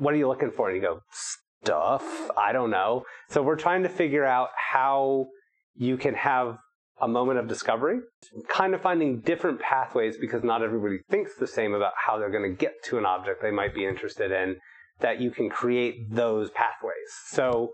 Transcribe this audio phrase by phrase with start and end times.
[0.00, 0.68] what are you looking for?
[0.68, 1.00] And you go,
[1.62, 2.30] stuff.
[2.36, 3.04] I don't know.
[3.28, 5.26] So we're trying to figure out how
[5.76, 6.58] you can have
[7.00, 8.00] a moment of discovery,
[8.48, 12.50] kind of finding different pathways because not everybody thinks the same about how they're going
[12.50, 14.56] to get to an object they might be interested in,
[15.00, 16.94] that you can create those pathways.
[17.28, 17.70] So,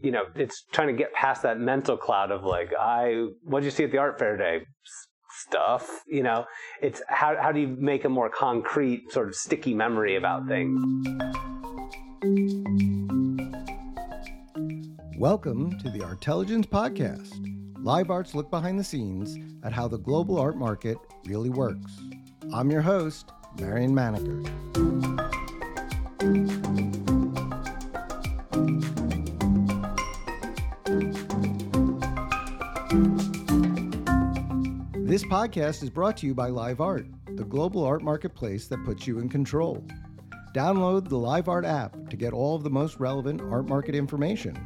[0.00, 3.66] you know, it's trying to get past that mental cloud of like, I, what did
[3.66, 4.64] you see at the art fair today?
[5.30, 6.46] Stuff, you know,
[6.80, 11.06] it's how, how do you make a more concrete, sort of sticky memory about things?
[15.16, 17.32] Welcome to the Artelligence Podcast.
[17.84, 21.92] Live Art's look behind the scenes at how the global art market really works.
[22.52, 24.42] I'm your host, Marion Maneker.
[35.06, 39.06] This podcast is brought to you by Live Art, the global art marketplace that puts
[39.06, 39.86] you in control.
[40.58, 44.58] Download the Live Art app to get all of the most relevant art market information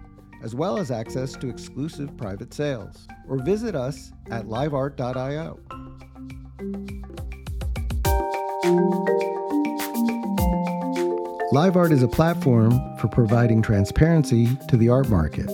[0.42, 3.06] as well as access to exclusive private sales.
[3.28, 5.60] Or visit us at liveart.io.
[11.52, 15.50] LiveArt is a platform for providing transparency to the art market.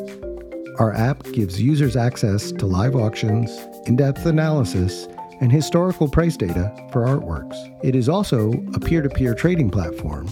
[0.78, 3.50] Our app gives users access to live auctions,
[3.86, 5.08] in depth analysis,
[5.41, 7.56] and historical price data for artworks.
[7.84, 10.27] It is also a peer to peer trading platform.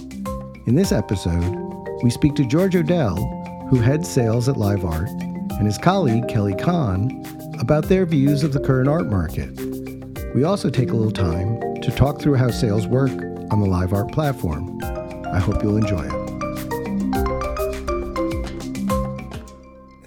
[0.65, 1.55] In this episode,
[2.03, 3.15] we speak to George Odell,
[3.69, 7.23] who heads sales at Live Art, and his colleague Kelly Kahn
[7.59, 9.49] about their views of the current art market.
[10.35, 13.93] We also take a little time to talk through how sales work on the Live
[13.93, 14.79] Art platform.
[15.33, 16.26] I hope you'll enjoy it.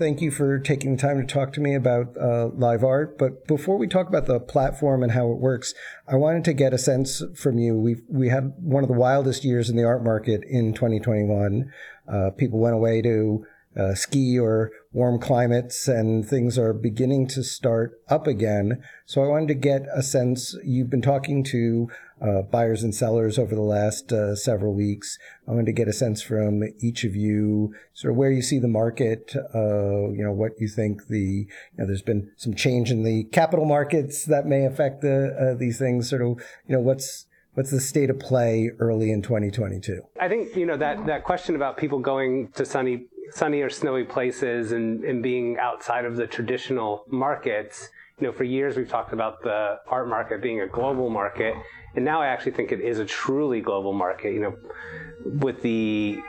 [0.00, 3.18] Thank you for taking the time to talk to me about uh, live art.
[3.18, 5.74] But before we talk about the platform and how it works,
[6.08, 7.76] I wanted to get a sense from you.
[7.76, 11.70] We we had one of the wildest years in the art market in 2021.
[12.10, 13.44] Uh, people went away to
[13.76, 18.82] uh, ski or warm climates and things are beginning to start up again.
[19.04, 20.56] So I wanted to get a sense.
[20.64, 21.88] You've been talking to
[22.20, 25.18] uh, buyers and sellers over the last uh, several weeks.
[25.48, 28.58] I wanted to get a sense from each of you, sort of where you see
[28.58, 29.34] the market.
[29.54, 31.18] Uh, you know what you think the.
[31.18, 35.58] You know, there's been some change in the capital markets that may affect the uh,
[35.58, 36.08] these things.
[36.08, 36.28] Sort of,
[36.66, 40.02] you know, what's what's the state of play early in 2022?
[40.20, 44.04] I think you know that that question about people going to sunny sunny or snowy
[44.04, 47.88] places and, and being outside of the traditional markets.
[48.18, 51.54] You know, for years we've talked about the art market being a global market,
[51.94, 54.32] and now I actually think it is a truly global market.
[54.32, 54.56] You know,
[55.24, 56.20] with the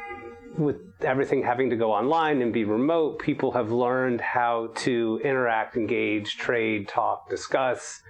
[0.58, 5.78] with everything having to go online and be remote, people have learned how to interact,
[5.78, 8.02] engage, trade, talk, discuss.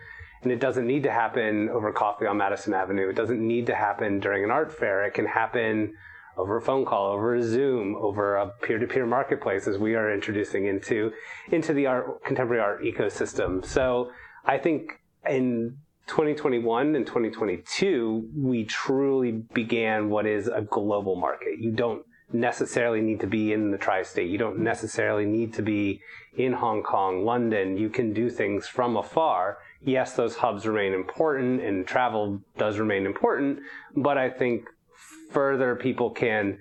[0.42, 3.10] And it doesn't need to happen over coffee on Madison Avenue.
[3.10, 5.06] It doesn't need to happen during an art fair.
[5.06, 5.94] It can happen
[6.36, 10.66] over a phone call, over a Zoom, over a peer-to-peer marketplace as we are introducing
[10.66, 11.12] into
[11.52, 13.64] into the art contemporary art ecosystem.
[13.64, 14.12] So
[14.46, 21.60] I think in 2021 and 2022, we truly began what is a global market.
[21.60, 22.04] You don't
[22.34, 24.30] necessarily need to be in the tri-state.
[24.30, 26.02] You don't necessarily need to be
[26.38, 27.78] in Hong Kong, London.
[27.78, 29.58] You can do things from afar.
[29.84, 33.60] Yes, those hubs remain important and travel does remain important,
[33.96, 34.66] but I think
[35.32, 36.60] further people can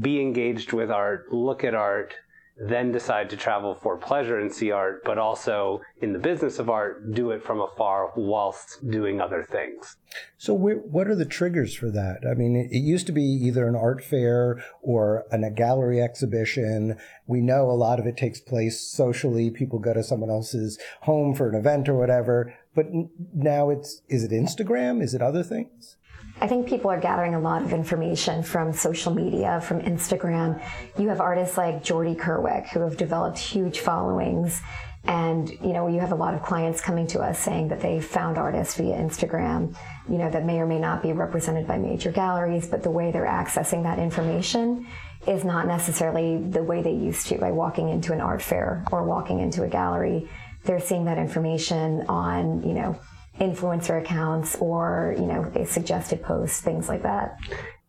[0.00, 2.14] be engaged with art, look at art,
[2.60, 6.68] then decide to travel for pleasure and see art, but also in the business of
[6.68, 9.96] art, do it from afar whilst doing other things.
[10.38, 12.20] So, what are the triggers for that?
[12.28, 16.96] I mean, it used to be either an art fair or an, a gallery exhibition.
[17.26, 19.50] We know a lot of it takes place socially.
[19.50, 22.54] People go to someone else's home for an event or whatever.
[22.74, 22.86] But
[23.34, 25.02] now it's, is it Instagram?
[25.02, 25.97] Is it other things?
[26.40, 30.62] I think people are gathering a lot of information from social media, from Instagram.
[30.96, 34.60] You have artists like Jordy Kerwick who have developed huge followings.
[35.04, 38.00] And, you know, you have a lot of clients coming to us saying that they
[38.00, 39.74] found artists via Instagram,
[40.08, 43.10] you know, that may or may not be represented by major galleries, but the way
[43.10, 44.86] they're accessing that information
[45.26, 49.02] is not necessarily the way they used to by walking into an art fair or
[49.02, 50.28] walking into a gallery.
[50.64, 53.00] They're seeing that information on, you know,
[53.40, 57.38] influencer accounts or you know a suggested posts things like that.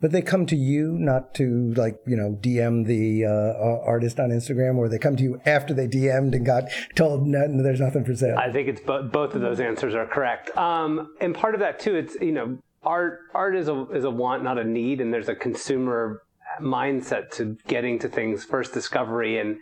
[0.02, 4.30] But they come to you not to like you know dm the uh, artist on
[4.30, 6.66] instagram or they come to you after they dm'd and got
[6.96, 8.38] told no, there's nothing for sale.
[8.38, 10.56] I think it's bo- both of those answers are correct.
[10.58, 14.12] Um, and part of that too it's you know art art is a is a
[14.12, 16.24] want not a need and there's a consumer
[16.62, 19.58] mindset to getting to things first discovery and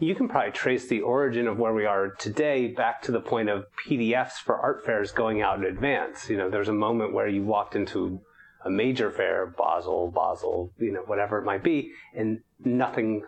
[0.00, 3.48] you can probably trace the origin of where we are today back to the point
[3.48, 6.28] of PDFs for art fairs going out in advance.
[6.30, 8.20] You know, there's a moment where you walked into
[8.64, 13.22] a major fair, Basel, Basel, you know, whatever it might be, and nothing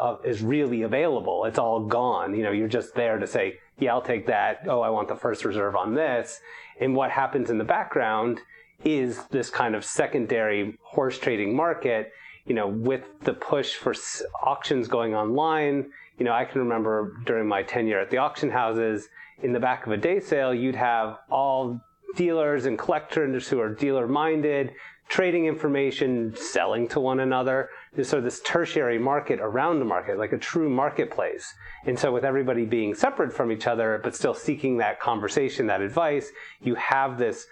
[0.00, 1.44] uh, is really available.
[1.44, 2.34] It's all gone.
[2.34, 4.60] You know, you're just there to say, yeah, I'll take that.
[4.66, 6.40] Oh, I want the first reserve on this.
[6.80, 8.40] And what happens in the background
[8.84, 12.12] is this kind of secondary horse trading market.
[12.46, 13.94] You know, with the push for
[14.42, 15.90] auctions going online.
[16.20, 19.08] You know, I can remember during my tenure at the auction houses,
[19.42, 21.80] in the back of a day sale, you'd have all
[22.14, 24.74] dealers and collectors who are dealer minded
[25.08, 27.68] trading information, selling to one another.
[27.94, 31.52] There's sort of this tertiary market around the market, like a true marketplace.
[31.84, 35.80] And so with everybody being separate from each other, but still seeking that conversation, that
[35.80, 36.30] advice,
[36.60, 37.46] you have this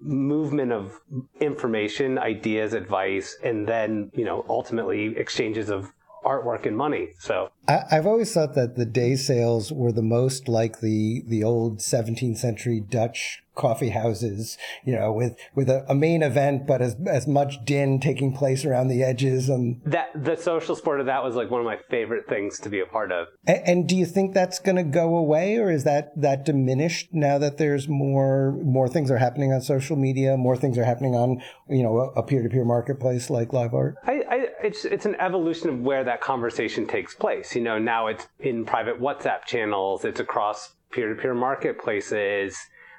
[0.00, 1.00] movement of
[1.40, 5.92] information, ideas, advice, and then, you know, ultimately exchanges of
[6.24, 7.10] artwork and money.
[7.20, 11.42] So I, have always thought that the day sales were the most like the the
[11.44, 16.82] old 17th century Dutch coffee houses, you know, with with a, a, main event, but
[16.82, 19.48] as as much din taking place around the edges.
[19.48, 22.68] And that the social sport of that was like one of my favorite things to
[22.68, 23.28] be a part of.
[23.46, 27.08] And, and do you think that's going to go away, or is that that diminished
[27.12, 31.14] now that there's more more things are happening on social media, more things are happening
[31.14, 33.96] on you know a peer to peer marketplace like live art?
[34.04, 37.53] I, I, it's it's an evolution of where that conversation takes place.
[37.54, 42.56] You know, now it's in private WhatsApp channels, it's across peer to peer marketplaces.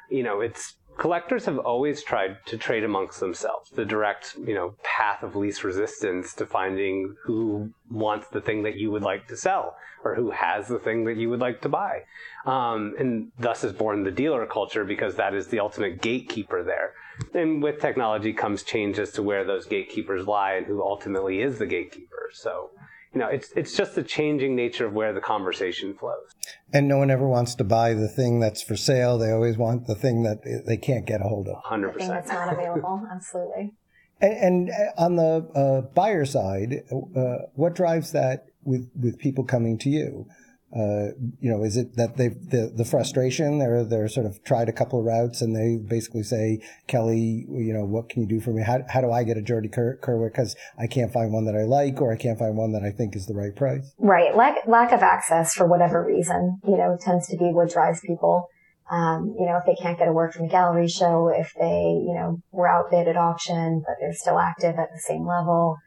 [0.09, 4.73] You know, it's collectors have always tried to trade amongst themselves the direct you know
[4.81, 9.35] path of least resistance to finding who wants the thing that you would like to
[9.35, 9.75] sell
[10.05, 12.03] or who has the thing that you would like to buy.
[12.45, 16.93] Um, and thus is born the dealer culture because that is the ultimate gatekeeper there.
[17.33, 21.57] And with technology comes change as to where those gatekeepers lie and who ultimately is
[21.57, 22.29] the gatekeeper.
[22.33, 22.69] So
[23.15, 26.35] you know, it's it's just the changing nature of where the conversation flows.
[26.73, 29.17] And no one ever wants to buy the thing that's for sale.
[29.17, 31.63] They always want the thing that they can't get a hold of.
[31.63, 32.11] Hundred percent.
[32.11, 33.07] That's not available.
[33.11, 33.73] Absolutely.
[34.21, 39.45] And, and, uh, on the uh, buyer side, uh, what drives that with with people
[39.45, 40.27] coming to you?
[40.75, 43.59] Uh, you know, is it that they the, the frustration?
[43.59, 47.73] They're they're sort of tried a couple of routes and they basically say, Kelly, you
[47.73, 48.61] know, what can you do for me?
[48.61, 50.33] How how do I get a Jordy Ker- Kerwick?
[50.33, 52.91] Because I can't find one that I like, or I can't find one that I
[52.91, 53.93] think is the right price.
[53.99, 58.01] Right, lack lack of access for whatever reason, you know, tends to be what drives
[58.01, 58.49] people.
[58.91, 62.03] Um, you know, if they can't get a work from a gallery show, if they,
[62.05, 65.77] you know, were outbid at auction, but they're still active at the same level,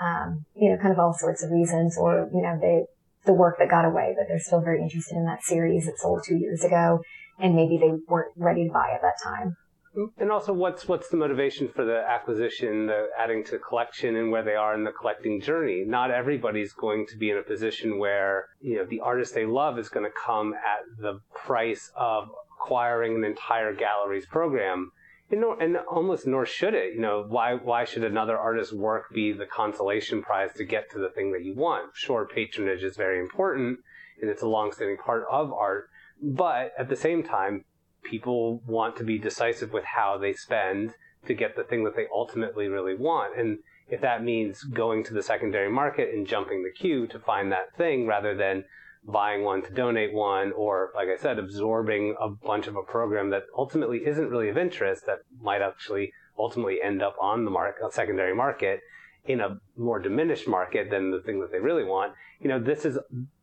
[0.00, 2.84] um, you know, kind of all sorts of reasons, or, you know, they,
[3.26, 6.22] the work that got away, but they're still very interested in that series that sold
[6.26, 7.00] two years ago,
[7.38, 9.56] and maybe they weren't ready to buy at that time.
[9.96, 10.22] Mm-hmm.
[10.22, 14.30] And also, what's what's the motivation for the acquisition, the adding to the collection, and
[14.30, 15.84] where they are in the collecting journey?
[15.86, 19.78] Not everybody's going to be in a position where you know the artist they love
[19.78, 22.28] is going to come at the price of
[22.60, 24.90] acquiring an entire gallery's program
[25.30, 26.94] and, nor, and almost nor should it.
[26.94, 30.98] You know, why why should another artist's work be the consolation prize to get to
[30.98, 31.90] the thing that you want?
[31.94, 33.80] Sure, patronage is very important,
[34.20, 35.88] and it's a long-standing part of art.
[36.22, 37.64] But at the same time,
[38.02, 40.94] people want to be decisive with how they spend
[41.26, 43.38] to get the thing that they ultimately really want.
[43.38, 43.58] And
[43.88, 47.76] if that means going to the secondary market and jumping the queue to find that
[47.76, 48.64] thing rather than
[49.06, 53.30] buying one to donate one, or like I said, absorbing a bunch of a program
[53.30, 57.92] that ultimately isn't really of interest that might actually ultimately end up on the market,
[57.92, 58.80] secondary market
[59.24, 62.12] in a more diminished market than the thing that they really want.
[62.40, 62.98] You know, this is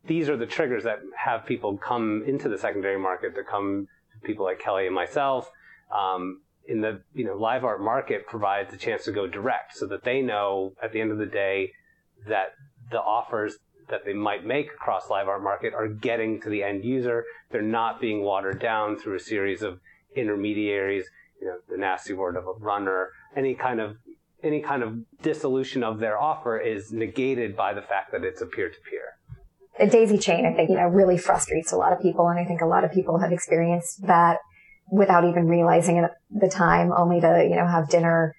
[0.06, 4.28] these are the triggers that have people come into the secondary market to come to
[4.28, 5.50] people like Kelly and myself.
[5.94, 9.86] Um, in the you know live art market provides a chance to go direct, so
[9.88, 11.72] that they know at the end of the day
[12.28, 12.54] that
[12.92, 13.58] the offers
[13.94, 17.26] that they might make across live art market are getting to the end user.
[17.52, 19.80] They're not being watered down through a series of
[20.16, 21.06] intermediaries,
[21.40, 23.98] you know, the nasty word of a runner, any kind of
[24.44, 28.46] any kind of dissolution of their offer is negated by the fact that it's a
[28.48, 29.06] peer-to-peer.
[29.80, 32.44] A daisy chain, I think, you know, really frustrates a lot of people, and I
[32.44, 34.40] think a lot of people have experienced that
[34.92, 38.36] without even realizing it at the time, only to, you know, have dinner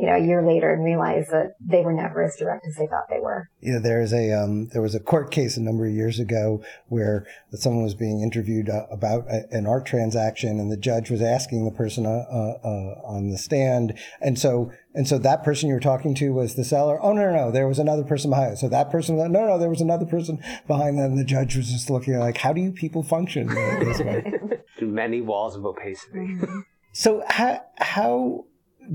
[0.00, 2.86] you know, a year later and realize that they were never as direct as they
[2.86, 3.50] thought they were.
[3.60, 6.62] Yeah, know, there's a um, there was a court case a number of years ago
[6.88, 11.20] where someone was being interviewed uh, about a, an art transaction, and the judge was
[11.20, 15.68] asking the person uh, uh, uh, on the stand, and so and so that person
[15.68, 16.98] you were talking to was the seller.
[17.02, 18.56] Oh no, no, no, there was another person behind it.
[18.56, 21.16] So that person, no, no, there was another person behind them.
[21.16, 23.46] The judge was just looking like, how do you people function
[23.80, 24.32] this way?
[24.80, 26.20] Many walls of opacity.
[26.20, 26.60] Mm-hmm.
[26.92, 28.46] So how how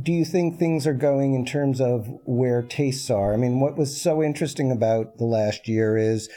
[0.02, 3.34] do you think things are going in terms of where tastes are?
[3.34, 6.30] I mean, what was so interesting about the last year is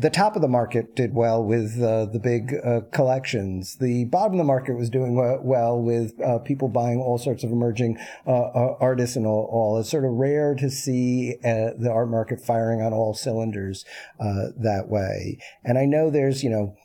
[0.00, 3.76] the top of the market did well with uh, the big uh, collections.
[3.76, 7.50] The bottom of the market was doing well with uh, people buying all sorts of
[7.50, 11.90] emerging uh, uh, artists and all, all, It's sort of rare to see uh, the
[11.92, 13.84] art market firing on all cylinders
[14.18, 15.38] that way.
[15.64, 16.76] And I know there's, you know,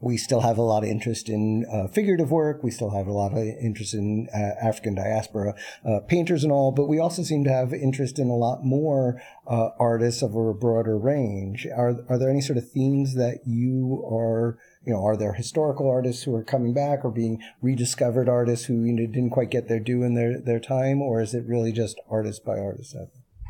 [0.00, 2.62] we still have a lot of interest in uh, figurative work.
[2.62, 6.70] We still have a lot of interest in uh, African diaspora uh, painters and all,
[6.70, 10.52] but we also seem to have interest in a lot more uh, artists of a
[10.52, 11.66] broader range.
[11.66, 15.88] Are are there any sort of themes that you are, you know, are there historical
[15.88, 19.68] artists who are coming back or being rediscovered artists who you know, didn't quite get
[19.68, 22.94] their due in their their time, or is it really just artist by artist?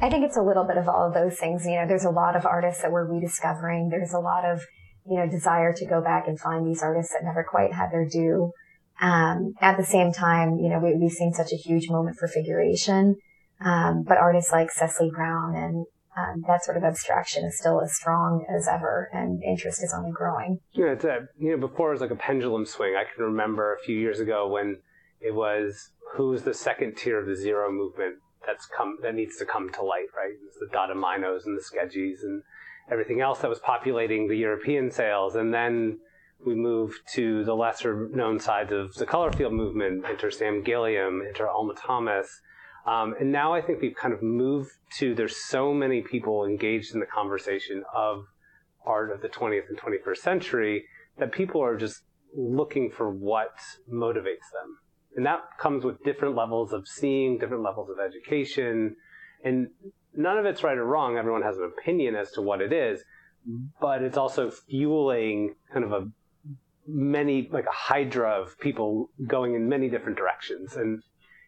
[0.01, 1.65] I think it's a little bit of all of those things.
[1.65, 3.89] You know, there's a lot of artists that we're rediscovering.
[3.89, 4.61] There's a lot of
[5.09, 8.07] you know, desire to go back and find these artists that never quite had their
[8.07, 8.53] due.
[9.01, 12.29] Um, at the same time, you know, we, have seen such a huge moment for
[12.29, 13.17] figuration.
[13.61, 15.87] Um, but artists like Cecily Brown and
[16.17, 20.11] um, that sort of abstraction is still as strong as ever, and interest is only
[20.11, 20.61] growing.
[20.73, 22.95] Yeah, it's a, you know, before it was like a pendulum swing.
[22.97, 24.79] I can remember a few years ago when
[25.21, 29.45] it was who's the second tier of the zero movement that's come that needs to
[29.45, 30.33] come to light, right?
[30.47, 32.43] It's the Dadamainos and the Scheggis and
[32.91, 35.35] everything else that was populating the European sales.
[35.35, 35.99] And then
[36.45, 41.23] we moved to the lesser known sides of the color field movement, enter Sam Gilliam,
[41.27, 42.41] enter Alma Thomas.
[42.87, 46.95] Um, and now I think we've kind of moved to there's so many people engaged
[46.95, 48.27] in the conversation of
[48.85, 50.85] art of the 20th and 21st century
[51.19, 52.03] that people are just
[52.37, 53.57] looking for what
[53.93, 54.79] motivates them.
[55.17, 58.97] And that comes with different levels of seeing, different levels of education.
[59.43, 59.69] And
[60.17, 61.17] none of it's right or wrong.
[61.17, 63.03] Everyone has an opinion as to what it is,
[63.81, 66.09] but it's also fueling kind of a
[66.89, 70.77] many like a hydra of people going in many different directions.
[70.77, 71.03] And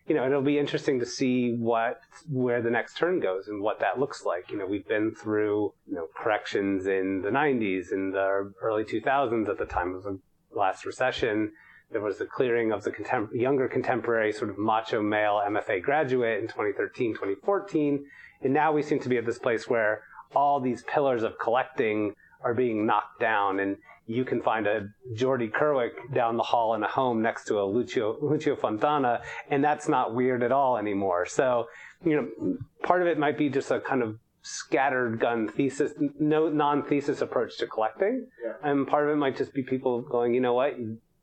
[0.07, 3.81] you know it'll be interesting to see what where the next turn goes and what
[3.81, 4.51] that looks like.
[4.51, 9.49] You know we've been through you know corrections in the 90s in the early 2000s
[9.49, 10.19] at the time of the
[10.55, 11.53] last recession.
[11.91, 16.39] There was the clearing of the contem- younger contemporary sort of macho male mfa graduate
[16.39, 18.05] in 2013 2014
[18.43, 20.03] and now we seem to be at this place where
[20.35, 23.77] all these pillars of collecting are being knocked down and
[24.07, 27.65] you can find a Jordy Kerwick down the hall in a home next to a
[27.65, 31.27] Lucio, Lucio Fontana, and that's not weird at all anymore.
[31.27, 31.67] So,
[32.03, 36.49] you know, part of it might be just a kind of scattered gun thesis, no
[36.49, 38.53] non-thesis approach to collecting, yeah.
[38.63, 40.75] and part of it might just be people going, you know what,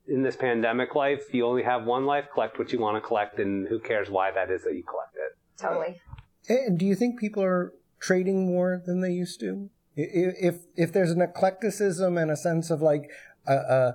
[0.07, 2.25] in this pandemic life, you only have one life.
[2.31, 5.15] Collect what you want to collect, and who cares why that is that you collect
[5.15, 5.36] it.
[5.57, 6.00] Totally.
[6.47, 9.69] And do you think people are trading more than they used to?
[9.95, 13.09] If if there's an eclecticism and a sense of like,
[13.47, 13.91] uh, uh,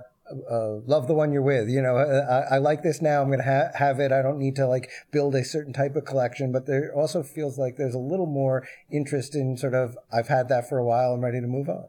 [0.49, 1.69] uh, love the one you're with.
[1.69, 3.21] You know, uh, I, I like this now.
[3.21, 4.11] I'm going to ha- have it.
[4.11, 6.51] I don't need to like build a certain type of collection.
[6.51, 10.49] But there also feels like there's a little more interest in sort of I've had
[10.49, 11.13] that for a while.
[11.13, 11.85] I'm ready to move on.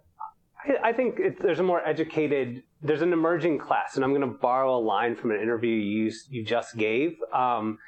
[0.83, 2.63] I, think there's a more educated.
[2.83, 6.13] There's an emerging class, and I'm going to borrow a line from an interview you
[6.31, 7.17] you just gave.
[7.33, 7.79] Um,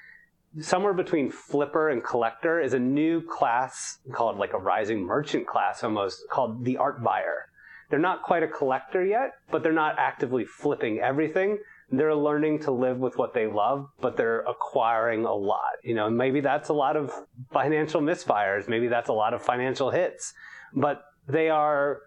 [0.61, 5.82] somewhere between flipper and collector is a new class called like a rising merchant class
[5.82, 7.49] almost called the art buyer.
[7.90, 11.58] They're not quite a collector yet, but they're not actively flipping everything.
[11.90, 15.75] They're learning to live with what they love, but they're acquiring a lot.
[15.82, 17.12] You know, maybe that's a lot of
[17.52, 18.68] financial misfires.
[18.68, 20.34] Maybe that's a lot of financial hits,
[20.73, 22.00] but they are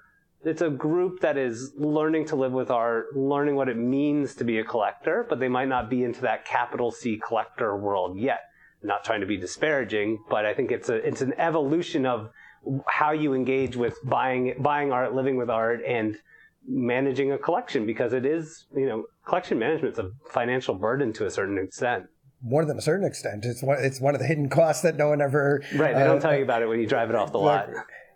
[0.47, 4.43] it's a group that is learning to live with art, learning what it means to
[4.43, 8.41] be a collector, but they might not be into that capital C collector world yet.
[8.81, 12.29] I'm not trying to be disparaging, but I think it's a it's an evolution of
[12.87, 16.17] how you engage with buying buying art, living with art, and
[16.67, 21.25] managing a collection because it is you know collection management is a financial burden to
[21.25, 22.05] a certain extent
[22.43, 23.45] more than a certain extent.
[23.45, 25.63] It's one, it's one of the hidden costs that no one ever.
[25.73, 25.95] Right.
[25.95, 27.67] They uh, don't tell you about it when you drive it off the lot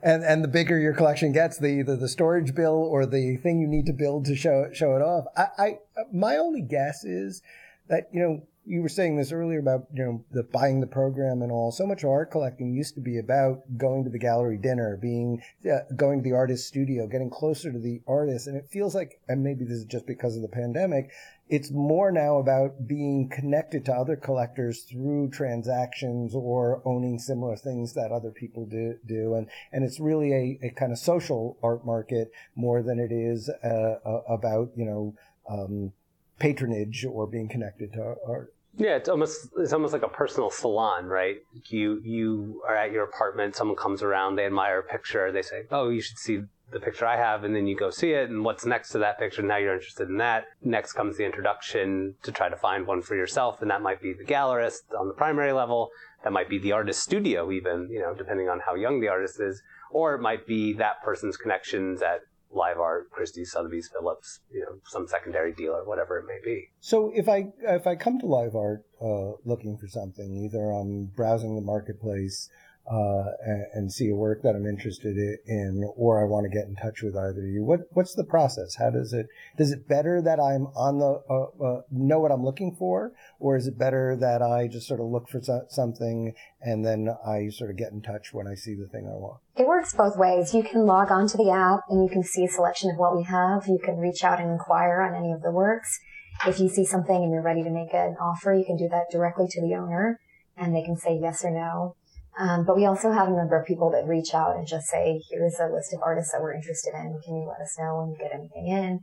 [0.04, 3.60] and and the bigger your collection gets, the, the the storage bill or the thing
[3.60, 5.26] you need to build to show show it off.
[5.36, 5.78] I, I
[6.12, 7.42] my only guess is
[7.88, 11.42] that you know you were saying this earlier about you know the buying the program
[11.42, 11.72] and all.
[11.72, 15.80] So much art collecting used to be about going to the gallery dinner, being uh,
[15.96, 19.44] going to the artist studio, getting closer to the artist, and it feels like, and
[19.44, 21.10] maybe this is just because of the pandemic,
[21.50, 27.94] it's more now about being connected to other collectors through transactions or owning similar things
[27.94, 29.34] that other people do, do.
[29.36, 33.50] and and it's really a, a kind of social art market more than it is
[33.50, 33.96] uh,
[34.30, 35.16] about you know.
[35.50, 35.94] Um,
[36.42, 38.54] patronage or being connected to art.
[38.78, 41.38] Yeah, it's almost it's almost like a personal salon, right?
[41.68, 45.64] You you are at your apartment, someone comes around, they admire a picture, they say,
[45.72, 48.46] "Oh, you should see the picture I have," and then you go see it, and
[48.46, 49.42] what's next to that picture?
[49.42, 50.46] Now you're interested in that.
[50.64, 54.14] Next comes the introduction to try to find one for yourself, and that might be
[54.14, 55.90] the gallerist on the primary level.
[56.24, 59.40] That might be the artist studio, even you know, depending on how young the artist
[59.42, 62.22] is, or it might be that person's connections at
[62.54, 66.70] live art, Christie's, Sotheby's, Phillips, you know, some secondary dealer, whatever it may be.
[66.80, 71.06] So if I if I come to live art uh, looking for something, either I'm
[71.06, 72.50] browsing the marketplace
[72.90, 76.68] uh, and, and, see a work that I'm interested in, or I want to get
[76.68, 77.64] in touch with either of you.
[77.64, 78.76] What what's the process?
[78.76, 82.44] How does it does it better that I'm on the uh, uh, know what I'm
[82.44, 86.34] looking for, or is it better that I just sort of look for so- something
[86.62, 89.40] and then I sort of get in touch when I see the thing I want?
[89.56, 90.54] It works both ways.
[90.54, 93.24] You can log onto the app and you can see a selection of what we
[93.24, 93.68] have.
[93.68, 96.00] You can reach out and inquire on any of the works.
[96.48, 99.12] If you see something and you're ready to make an offer, you can do that
[99.12, 100.20] directly to the owner
[100.58, 101.96] and they can say yes or no.
[102.40, 105.22] Um, but we also have a number of people that reach out and just say,
[105.30, 107.20] here's a list of artists that we're interested in.
[107.24, 109.00] Can you let us know when you get anything in?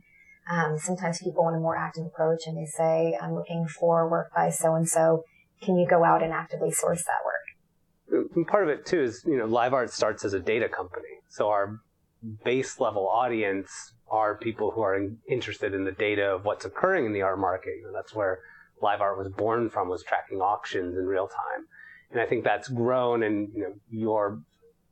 [0.49, 4.31] Um, sometimes people want a more active approach and they say, I'm looking for work
[4.35, 5.23] by so and so.
[5.61, 8.29] Can you go out and actively source that work?
[8.35, 11.03] And part of it too is, you know, Live Art starts as a data company.
[11.29, 11.79] So our
[12.43, 13.69] base level audience
[14.09, 17.37] are people who are in, interested in the data of what's occurring in the art
[17.37, 17.75] market.
[17.77, 18.39] You know, that's where
[18.81, 21.67] Live Art was born from, was tracking auctions in real time
[22.11, 23.23] and I think that's grown.
[23.23, 24.41] And you know, your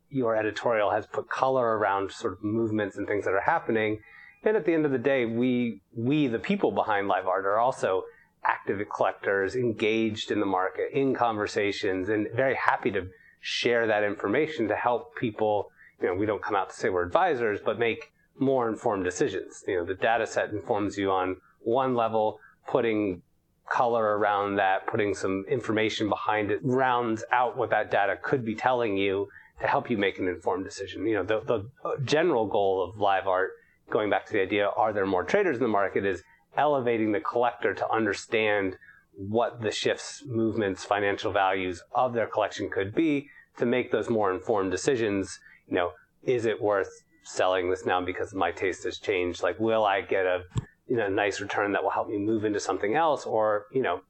[0.10, 4.00] your editorial has put color around sort of movements and things that are happening.
[4.44, 7.60] And at the end of the day, we we the people behind live art are
[7.60, 8.04] also
[8.46, 13.08] active collectors, engaged in the market, in conversations, and very happy to
[13.42, 15.70] share that information to help people.
[16.02, 19.64] You know, we don't come out to say we're advisors, but make more informed decisions.
[19.68, 23.24] You know, the data set informs you on one level, putting
[23.70, 28.56] color around that, putting some information behind it, rounds out what that data could be
[28.56, 29.28] telling you
[29.60, 31.06] to help you make an informed decision.
[31.06, 33.52] You know, the, the uh, general goal of live art,
[33.90, 36.24] going back to the idea, are there more traders in the market, is
[36.56, 38.78] elevating the collector to understand
[39.16, 44.32] what the shifts, movements, financial values of their collection could be to make those more
[44.32, 45.40] informed decisions.
[45.68, 45.92] You know,
[46.24, 49.42] is it worth selling this now because my taste has changed?
[49.42, 50.44] Like, will I get a
[50.88, 54.02] you know, nice return that will help me move into something else, or you know,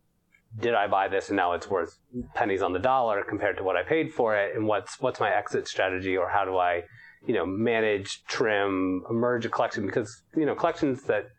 [0.60, 1.98] did I buy this and now it's worth
[2.34, 5.34] pennies on the dollar compared to what I paid for it, and what's what's my
[5.34, 6.84] exit strategy, or how do I,
[7.26, 11.30] you know, manage, trim, merge a collection because you know collections that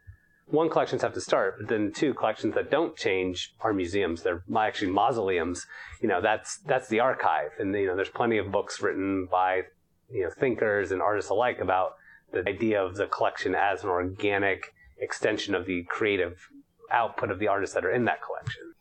[0.51, 4.23] one collections have to start, but then two collections that don't change are museums.
[4.23, 5.67] They're actually mausoleums.
[6.01, 9.63] You know, that's that's the archive, and you know, there's plenty of books written by
[10.11, 11.93] you know thinkers and artists alike about
[12.33, 16.49] the idea of the collection as an organic extension of the creative
[16.91, 18.75] output of the artists that are in that collection.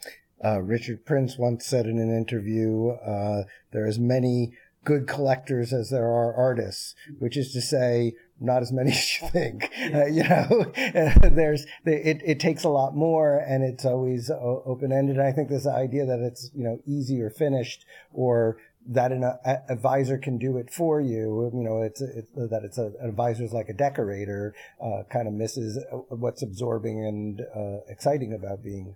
[0.43, 4.53] Uh, Richard Prince once said in an interview, uh, there are as many
[4.85, 9.27] good collectors as there are artists, which is to say, not as many as you
[9.29, 9.69] think.
[9.93, 10.71] Uh, you know,
[11.29, 15.19] there's it, it takes a lot more, and it's always open ended.
[15.19, 19.39] I think this idea that it's you know easy or finished or that an a,
[19.69, 21.51] advisor can do it for you.
[21.53, 25.33] You know, it's, it's that it's a, an advisor's like a decorator, uh, kind of
[25.33, 28.95] misses uh, what's absorbing and uh, exciting about being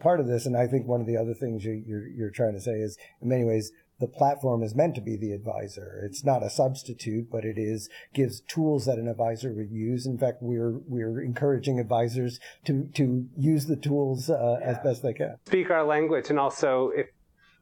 [0.00, 0.44] part of this.
[0.44, 2.98] And I think one of the other things you, you're, you're trying to say is,
[3.22, 3.70] in many ways,
[4.00, 6.00] the platform is meant to be the advisor.
[6.04, 10.06] It's not a substitute, but it is gives tools that an advisor would use.
[10.06, 14.66] In fact, we're we're encouraging advisors to to use the tools uh, yeah.
[14.66, 15.36] as best they can.
[15.46, 17.06] Speak our language, and also if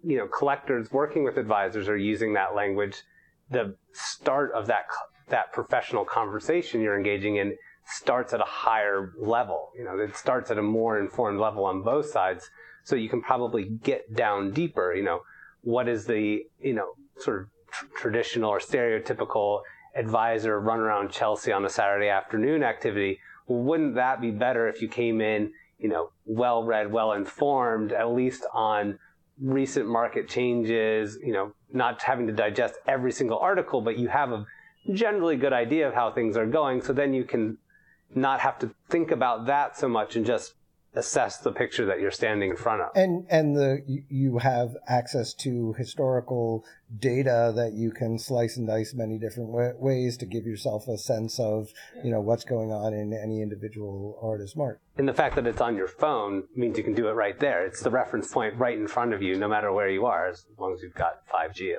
[0.06, 3.02] you know, collectors working with advisors are using that language.
[3.50, 4.84] The start of that
[5.28, 9.72] that professional conversation you're engaging in starts at a higher level.
[9.76, 12.48] You know, it starts at a more informed level on both sides,
[12.84, 14.94] so you can probably get down deeper.
[14.94, 15.20] You know,
[15.62, 19.62] what is the you know sort of tr- traditional or stereotypical
[19.96, 23.18] advisor run around Chelsea on a Saturday afternoon activity?
[23.48, 27.90] Well, wouldn't that be better if you came in, you know, well read, well informed,
[27.90, 29.00] at least on
[29.40, 34.32] recent market changes, you know, not having to digest every single article, but you have
[34.32, 34.46] a
[34.92, 36.80] generally good idea of how things are going.
[36.80, 37.58] So then you can
[38.14, 40.54] not have to think about that so much and just
[40.96, 42.88] assess the picture that you're standing in front of.
[42.94, 46.64] And and the you have access to historical
[46.98, 51.38] data that you can slice and dice many different ways to give yourself a sense
[51.38, 51.68] of
[52.02, 54.80] you know what's going on in any individual artist's mark.
[54.96, 57.66] And the fact that it's on your phone means you can do it right there.
[57.66, 60.46] It's the reference point right in front of you, no matter where you are, as
[60.58, 61.76] long as you've got 5G.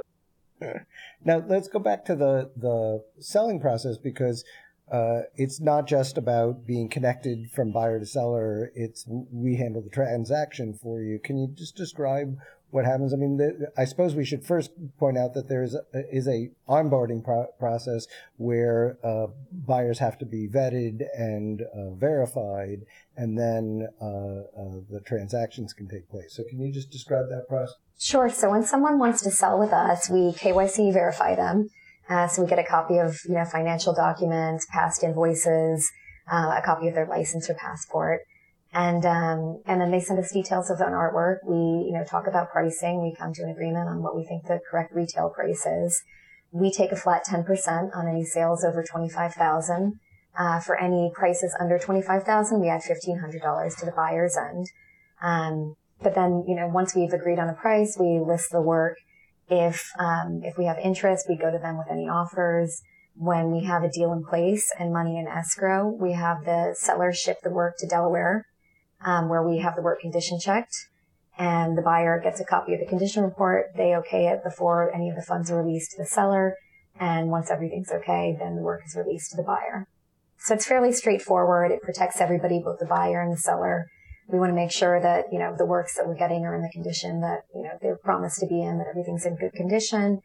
[1.24, 4.44] Now let's go back to the the selling process because
[4.92, 8.72] uh, it's not just about being connected from buyer to seller.
[8.74, 11.20] It's we handle the transaction for you.
[11.20, 12.38] Can you just describe
[12.70, 13.14] what happens?
[13.14, 16.28] I mean, the, I suppose we should first point out that there is a, is
[16.28, 22.86] a onboarding pro- process where uh, buyers have to be vetted and uh, verified,
[23.18, 26.34] and then uh, uh, the transactions can take place.
[26.34, 27.76] So, can you just describe that process?
[28.00, 28.30] Sure.
[28.30, 31.70] So, when someone wants to sell with us, we KYC verify them
[32.10, 35.90] Uh, so we get a copy of you know financial documents, past invoices,
[36.32, 38.22] uh, a copy of their license or passport,
[38.74, 41.38] and um, and then they send us details of an artwork.
[41.46, 43.02] We you know talk about pricing.
[43.02, 46.02] We come to an agreement on what we think the correct retail price is.
[46.52, 50.00] We take a flat 10% on any sales over 25,000.
[50.40, 54.68] Uh, for any prices under 25,000, we add $1,500 to the buyer's end.
[55.22, 58.98] Um, but then, you know, once we've agreed on a price, we list the work.
[59.50, 62.82] If, um, if we have interest, we go to them with any offers.
[63.16, 67.12] When we have a deal in place and money in escrow, we have the seller
[67.14, 68.46] ship the work to Delaware,
[69.04, 70.76] um, where we have the work condition checked
[71.38, 73.68] and the buyer gets a copy of the condition report.
[73.76, 76.56] They okay it before any of the funds are released to the seller.
[77.00, 79.88] And once everything's okay, then the work is released to the buyer.
[80.40, 81.72] So it's fairly straightforward.
[81.72, 83.88] It protects everybody, both the buyer and the seller.
[84.28, 86.62] We want to make sure that, you know, the works that we're getting are in
[86.62, 90.22] the condition that, you know, they're promised to be in, that everything's in good condition.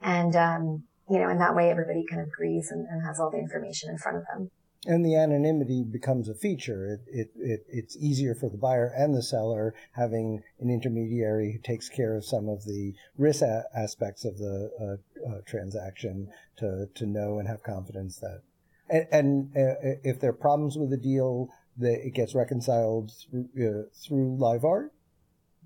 [0.00, 3.30] And, um, you know, in that way, everybody kind of agrees and, and has all
[3.30, 4.50] the information in front of them
[4.86, 6.86] and the anonymity becomes a feature.
[6.86, 11.58] It, it, it, it's easier for the buyer and the seller having an intermediary who
[11.58, 16.86] takes care of some of the risk a- aspects of the uh, uh, transaction to,
[16.94, 18.42] to know and have confidence that.
[18.90, 23.48] And, and uh, if there are problems with the deal, that it gets reconciled through,
[23.56, 24.92] uh, through live art.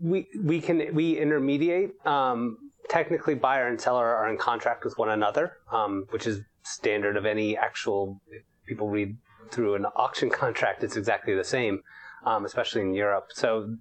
[0.01, 1.95] We we can we intermediate.
[2.07, 7.17] Um, technically, buyer and seller are in contract with one another, um, which is standard
[7.17, 8.21] of any actual
[8.67, 9.17] people read
[9.51, 11.83] through an auction contract, it's exactly the same,
[12.25, 13.29] um, especially in Europe.
[13.31, 13.77] So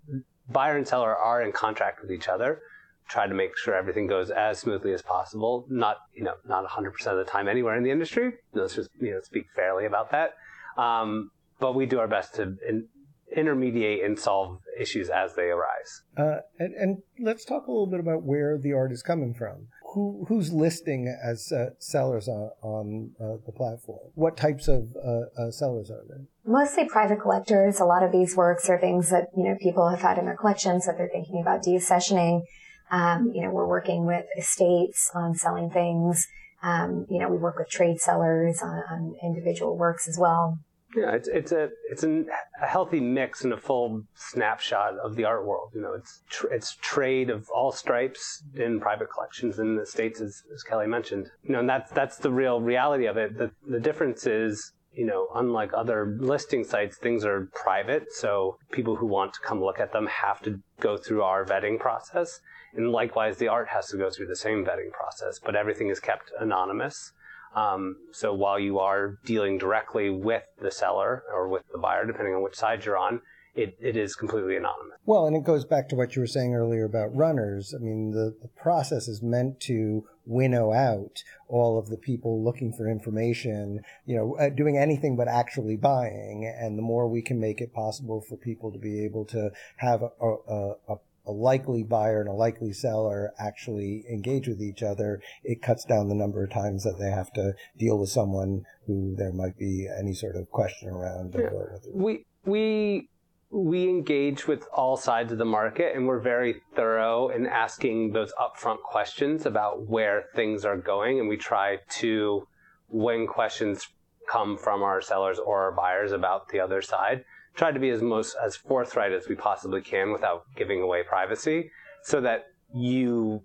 [0.49, 2.61] buyer and seller are in contract with each other.
[3.07, 5.65] Try to make sure everything goes as smoothly as possible.
[5.69, 8.33] Not you know not 100% of the time anywhere in the industry.
[8.53, 10.33] Let's just you know speak fairly about that.
[10.77, 12.87] Um, but we do our best to in,
[13.35, 16.01] intermediate and solve issues as they arise.
[16.17, 19.67] Uh, and, and, let's talk a little bit about where the art is coming from
[19.93, 24.11] who who's listing as uh, sellers on, on uh, the platform?
[24.15, 26.21] What types of uh, uh, sellers are there?
[26.45, 27.79] Mostly private collectors.
[27.79, 30.37] A lot of these works are things that you know people have had in their
[30.37, 32.43] collections that they're thinking about deaccessioning.
[32.91, 36.27] Um, you know, we're working with estates on selling things.
[36.61, 40.59] Um, you know, we work with trade sellers on, on individual works as well.
[40.95, 42.27] Yeah, it's it's a it's an,
[42.61, 45.71] a healthy mix and a full snapshot of the art world.
[45.75, 50.21] You know, it's tr- it's trade of all stripes in private collections in the states,
[50.21, 51.29] as, as Kelly mentioned.
[51.43, 53.37] You know, and that's that's the real reality of it.
[53.37, 58.11] The the difference is you know, unlike other listing sites, things are private.
[58.11, 61.79] So people who want to come look at them have to go through our vetting
[61.79, 62.41] process.
[62.73, 65.99] And likewise, the art has to go through the same vetting process, but everything is
[65.99, 67.13] kept anonymous.
[67.55, 72.35] Um, so while you are dealing directly with the seller or with the buyer, depending
[72.35, 73.21] on which side you're on,
[73.55, 74.99] it, it is completely anonymous.
[75.05, 77.73] Well, and it goes back to what you were saying earlier about runners.
[77.73, 82.71] I mean, the, the process is meant to winnow out all of the people looking
[82.71, 86.45] for information, you know, uh, doing anything but actually buying.
[86.45, 90.03] And the more we can make it possible for people to be able to have
[90.03, 90.95] a, a, a
[91.27, 96.07] a likely buyer and a likely seller actually engage with each other, it cuts down
[96.07, 99.87] the number of times that they have to deal with someone who there might be
[99.99, 101.35] any sort of question around.
[101.37, 101.49] Yeah.
[101.93, 103.09] We we
[103.49, 108.33] we engage with all sides of the market and we're very thorough in asking those
[108.39, 112.45] upfront questions about where things are going and we try to
[112.89, 113.87] when questions
[114.29, 117.23] come from our sellers or our buyers about the other side
[117.57, 121.71] try to be as most as forthright as we possibly can without giving away privacy
[122.03, 123.41] so that you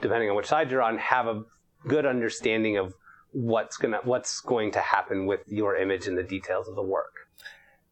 [0.00, 1.42] depending on which side you're on have a
[1.88, 2.94] good understanding of
[3.32, 6.82] what's going to what's going to happen with your image and the details of the
[6.82, 7.12] work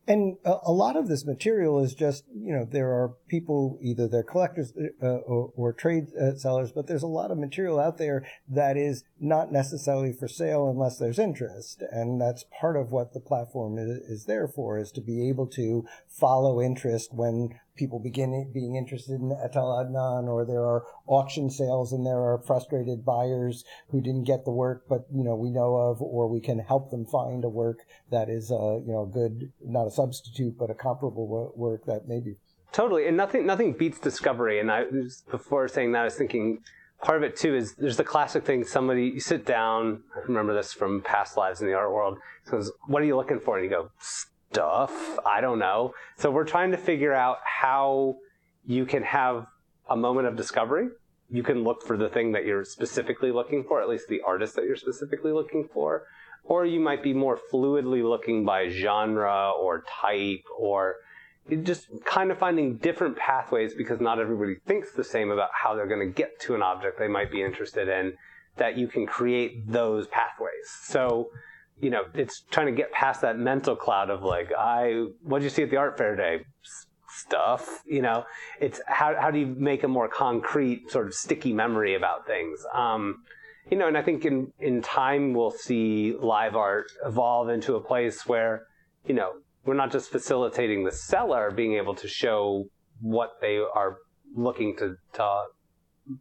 [0.09, 4.23] and a, lot of this material is just, you know, there are people, either they're
[4.23, 8.27] collectors uh, or, or, trade uh, sellers, but there's a lot of material out there
[8.49, 11.83] that is not necessarily for sale unless there's interest.
[11.93, 15.47] And that's part of what the platform is, is there for, is to be able
[15.49, 21.49] to follow interest when people begin being interested in Etel Adnan, or there are auction
[21.49, 25.51] sales and there are frustrated buyers who didn't get the work, but you know we
[25.51, 27.79] know of, or we can help them find a work
[28.11, 32.37] that is uh, you know good, not a substitute, but a comparable work that maybe.
[32.73, 34.61] Totally, and nothing nothing beats discovery.
[34.61, 34.85] And I
[35.31, 36.61] before saying that, I was thinking
[37.03, 40.53] part of it too is there's the classic thing somebody you sit down i remember
[40.53, 43.65] this from past lives in the art world says what are you looking for and
[43.65, 43.89] you go
[44.53, 45.19] stuff.
[45.27, 45.95] I don't know.
[46.17, 48.17] So we're trying to figure out how
[48.65, 49.47] you can have
[49.89, 50.89] a moment of discovery.
[51.31, 54.57] You can look for the thing that you're specifically looking for, at least the artist
[54.57, 56.05] that you're specifically looking for.
[56.45, 60.97] Or you might be more fluidly looking by genre or type or
[61.63, 65.87] just kind of finding different pathways because not everybody thinks the same about how they're
[65.87, 68.15] going to get to an object they might be interested in
[68.57, 70.69] that you can create those pathways.
[70.83, 71.31] So,
[71.81, 75.45] you know, it's trying to get past that mental cloud of like, I, what did
[75.45, 76.45] you see at the art fair today?
[77.11, 78.25] Stuff, you know,
[78.61, 82.65] it's how, how do you make a more concrete sort of sticky memory about things?
[82.75, 83.23] Um,
[83.71, 87.81] you know, and I think in, in time we'll see live art evolve into a
[87.81, 88.67] place where,
[89.07, 89.33] you know,
[89.65, 92.69] we're not just facilitating the seller being able to show
[93.01, 93.99] what they are
[94.35, 95.43] looking to, to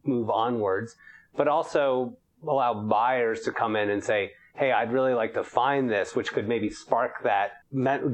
[0.04, 0.94] move onwards,
[1.36, 2.16] but also
[2.46, 6.32] allow buyers to come in and say, hey, I'd really like to find this, which
[6.32, 7.62] could maybe spark that,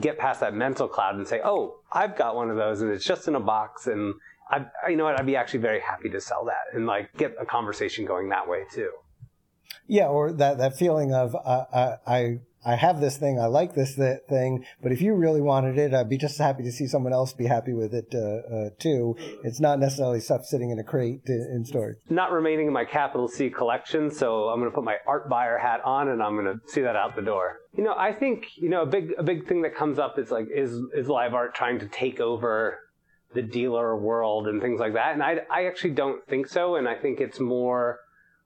[0.01, 3.05] get past that mental cloud and say, oh, I've got one of those and it's
[3.05, 4.15] just in a box and
[4.51, 7.35] I, you know what, I'd be actually very happy to sell that and like get
[7.41, 8.91] a conversation going that way too.
[9.87, 13.95] Yeah, or that, that feeling of uh, I, I have this thing, I like this
[13.95, 17.35] thing, but if you really wanted it, I'd be just happy to see someone else
[17.35, 19.17] be happy with it uh, uh, too.
[19.43, 21.99] It's not necessarily stuff sitting in a crate in storage.
[22.09, 25.59] Not remaining in my capital C collection, so I'm going to put my art buyer
[25.59, 27.59] hat on and I'm going to see that out the door.
[27.77, 30.31] You know, I think you know a big a big thing that comes up is
[30.31, 32.79] like is is live art trying to take over
[33.35, 36.89] the dealer world and things like that, and I I actually don't think so, and
[36.89, 37.99] I think it's more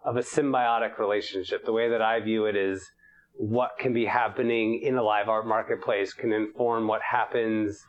[0.04, 1.64] of a symbiotic relationship.
[1.64, 2.86] The way that I view it is
[3.34, 7.84] what can be happening in a live art marketplace can inform what happens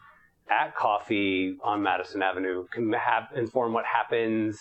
[0.49, 4.59] at coffee on Madison Avenue, can have, inform what happens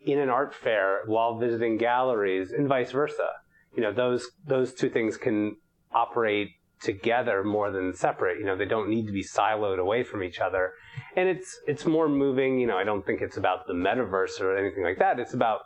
[0.00, 3.28] in an art fair while visiting galleries, and vice versa.
[3.74, 5.56] You know, those those two things can
[5.92, 8.38] operate together more than separate.
[8.38, 10.72] You know, they don't need to be siloed away from each other.
[11.16, 12.60] And it's it's more moving.
[12.60, 15.18] You know, I don't think it's about the metaverse or anything like that.
[15.18, 15.60] It's about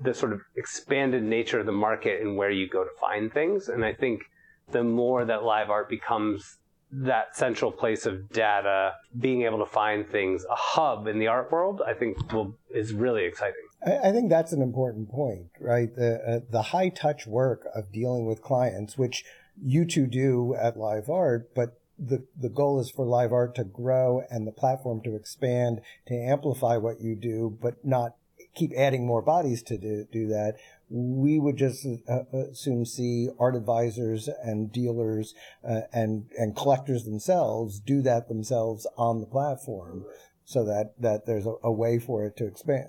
[0.00, 3.68] the sort of expanded nature of the market and where you go to find things.
[3.68, 4.22] And I think
[4.70, 6.58] the more that live art becomes
[6.92, 11.50] that central place of data, being able to find things, a hub in the art
[11.50, 13.54] world, I think will is really exciting.
[13.84, 15.94] I think that's an important point, right?
[15.94, 19.24] The uh, the high touch work of dealing with clients, which
[19.62, 23.64] you two do at Live Art, but the the goal is for live art to
[23.64, 28.16] grow and the platform to expand to amplify what you do, but not
[28.56, 30.54] keep adding more bodies to do, do that,
[30.88, 35.34] we would just uh, uh, soon see art advisors and dealers
[35.68, 40.04] uh, and and collectors themselves do that themselves on the platform,
[40.44, 42.88] so that that there's a, a way for it to expand.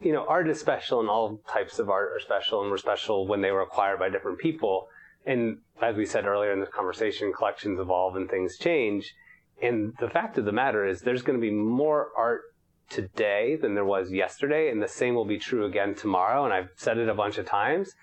[0.00, 3.26] You know, art is special, and all types of art are special, and were special
[3.26, 4.88] when they were acquired by different people.
[5.26, 9.14] And as we said earlier in this conversation, collections evolve and things change.
[9.60, 12.42] And the fact of the matter is, there's going to be more art
[12.88, 16.44] today than there was yesterday, and the same will be true again tomorrow.
[16.44, 17.94] And I've said it a bunch of times.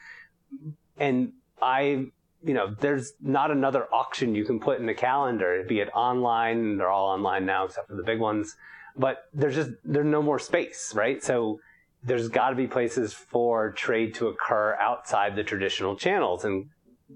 [0.98, 2.06] And I,
[2.44, 6.78] you know, there's not another auction you can put in the calendar, be it online.
[6.78, 8.56] They're all online now, except for the big ones.
[8.98, 11.22] But there's just there's no more space, right?
[11.22, 11.60] So
[12.04, 16.46] there's got to be places for trade to occur outside the traditional channels.
[16.46, 16.70] And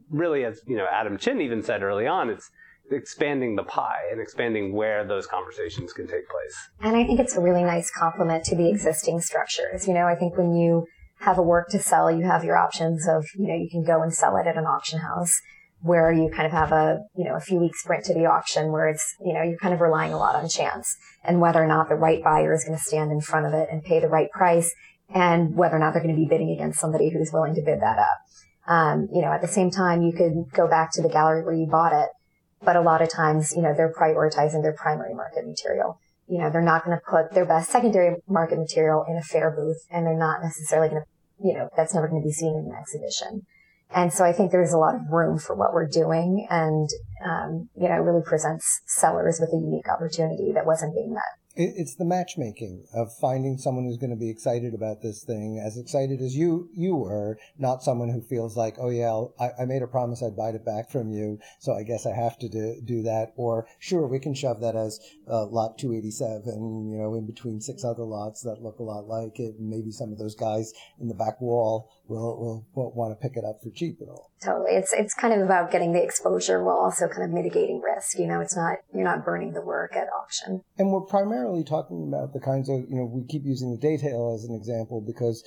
[0.10, 2.50] really, as you know, Adam Chin even said early on, it's
[2.92, 6.70] expanding the pie and expanding where those conversations can take place.
[6.82, 9.88] And I think it's a really nice complement to the existing structures.
[9.88, 10.88] You know, I think when you
[11.20, 14.02] have a work to sell, you have your options of, you know, you can go
[14.02, 15.40] and sell it at an auction house
[15.82, 18.72] where you kind of have a, you know, a few weeks sprint to the auction
[18.72, 21.68] where it's, you know, you're kind of relying a lot on chance and whether or
[21.68, 24.08] not the right buyer is going to stand in front of it and pay the
[24.08, 24.74] right price
[25.14, 27.82] and whether or not they're going to be bidding against somebody who's willing to bid
[27.82, 28.20] that up.
[28.68, 31.56] Um, you know, at the same time, you could go back to the gallery where
[31.56, 32.10] you bought it
[32.64, 36.00] but a lot of times, you know, they're prioritizing their primary market material.
[36.28, 39.52] You know, they're not going to put their best secondary market material in a fair
[39.52, 42.54] booth and they're not necessarily going to, you know, that's never going to be seen
[42.54, 43.46] in an exhibition.
[43.92, 46.88] And so I think there's a lot of room for what we're doing and,
[47.26, 51.39] um, you know, it really presents sellers with a unique opportunity that wasn't being met
[51.60, 55.78] it's the matchmaking of finding someone who's going to be excited about this thing, as
[55.78, 59.82] excited as you you were, not someone who feels like, oh yeah, I, I made
[59.82, 62.80] a promise I'd buy it back from you, so I guess I have to do,
[62.84, 63.34] do that.
[63.36, 67.84] Or sure, we can shove that as uh, lot 287, you know, in between six
[67.84, 71.10] other lots that look a lot like it, and maybe some of those guys in
[71.10, 74.32] the back wall will will, will want to pick it up for cheap at all.
[74.44, 78.18] Totally, it's it's kind of about getting the exposure while also kind of mitigating risk.
[78.18, 80.62] You know, it's not you're not burning the work at auction.
[80.78, 83.78] And we're primarily primarily talking about the kinds of, you know, we keep using the
[83.78, 85.44] detail as an example because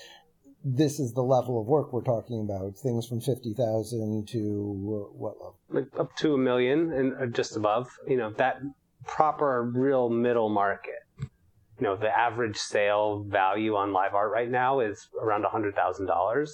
[0.64, 2.76] this is the level of work we're talking about.
[2.76, 5.58] Things from 50,000 to uh, what level?
[5.70, 7.88] Like up to a million and uh, just above.
[8.06, 8.60] You know, that
[9.06, 11.01] proper, real middle market.
[11.82, 16.48] You know, the average sale value on live art right now is around $100,000.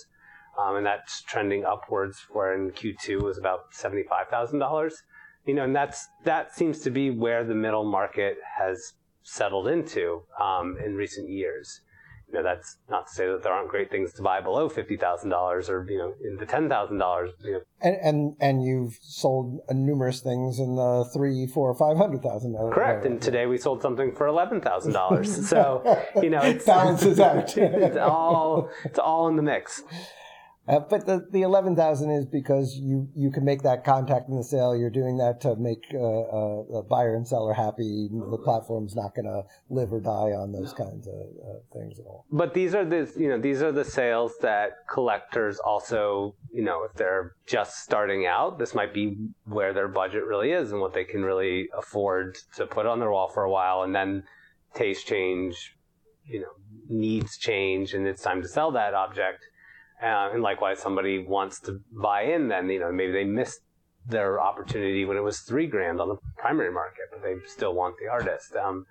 [0.59, 4.91] Um, and that's trending upwards where in Q2 was about $75,000.
[5.45, 10.23] You know, and that's, that seems to be where the middle market has settled into
[10.41, 11.83] um, in recent years.
[12.31, 14.97] You know, that's not to say that there aren't great things to buy below fifty
[14.97, 17.31] thousand dollars or you know in the ten thousand dollars.
[17.43, 17.61] You know.
[17.81, 22.75] And, and and you've sold numerous things in the three, four, five hundred thousand dollars.
[22.75, 23.07] Correct.
[23.07, 25.37] And today we sold something for eleven thousand dollars.
[25.49, 25.83] So
[26.17, 27.57] you know, it balances out.
[27.57, 29.83] it's all it's all in the mix.
[30.69, 34.45] Uh, but the, the 11,000 is because you, you can make that contact in the
[34.45, 34.77] sale.
[34.77, 38.09] You're doing that to make uh, uh, a buyer and seller happy.
[38.13, 42.05] The platform's not going to live or die on those kinds of uh, things at
[42.05, 42.27] all.
[42.31, 46.85] But these are the you know these are the sales that collectors also you know
[46.85, 50.93] if they're just starting out, this might be where their budget really is and what
[50.93, 54.23] they can really afford to put on their wall for a while, and then
[54.75, 55.77] taste change,
[56.27, 56.53] you know,
[56.89, 59.48] needs change, and it's time to sell that object
[60.03, 63.61] uh, and likewise, somebody wants to buy in, then you know maybe they missed
[64.07, 67.97] their opportunity when it was three grand on the primary market, but they still want
[68.01, 68.55] the artist.
[68.57, 68.87] Um,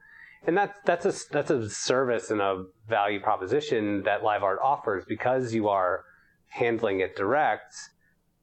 [0.45, 5.53] and that's that's a that's a service and a value proposition that LiveArt offers because
[5.53, 6.03] you are
[6.49, 7.73] handling it direct.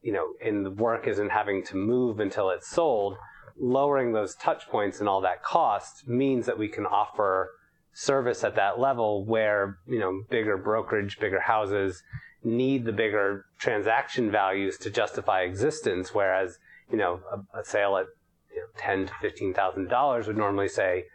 [0.02, 3.16] You know, and the work isn't having to move until it's sold.
[3.58, 7.50] Lowering those touch points and all that cost means that we can offer
[7.92, 12.02] service at that level where you know bigger brokerage, bigger houses
[12.44, 16.58] need the bigger transaction values to justify existence, whereas
[16.90, 18.06] you know a, a sale at
[18.52, 21.06] you know, ten to fifteen thousand dollars would normally say,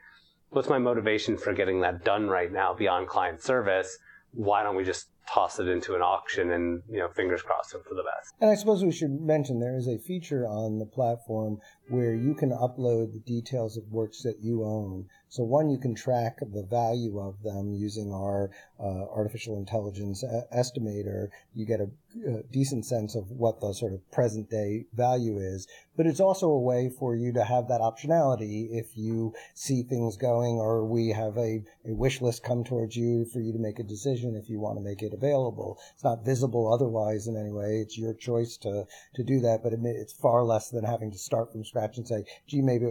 [0.49, 3.97] "What's my motivation for getting that done right now beyond client service?
[4.31, 7.95] Why don't we just toss it into an auction and you know fingers crossed for
[7.95, 11.59] the best?" And I suppose we should mention there is a feature on the platform
[11.87, 15.93] where you can upload the details of works that you own so one, you can
[15.93, 21.27] track the value of them using our uh, artificial intelligence estimator.
[21.53, 21.89] You get a,
[22.27, 25.67] a, decent sense of what the sort of present day value is.
[25.95, 30.17] But it's also a way for you to have that optionality if you see things
[30.17, 33.77] going or we have a, a wish list come towards you for you to make
[33.77, 35.77] a decision if you want to make it available.
[35.93, 37.79] It's not visible otherwise in any way.
[37.83, 41.51] It's your choice to, to do that, but it's far less than having to start
[41.51, 42.87] from scratch and say, gee, maybe,